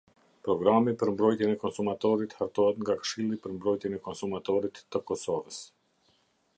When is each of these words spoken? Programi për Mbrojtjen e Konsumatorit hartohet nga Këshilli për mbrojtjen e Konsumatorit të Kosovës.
Programi 0.45 0.93
për 1.01 1.11
Mbrojtjen 1.15 1.51
e 1.57 1.59
Konsumatorit 1.65 2.33
hartohet 2.39 2.81
nga 2.85 2.97
Këshilli 3.03 3.39
për 3.45 3.55
mbrojtjen 3.59 3.99
e 3.99 4.03
Konsumatorit 4.09 4.85
të 4.95 5.07
Kosovës. 5.13 5.63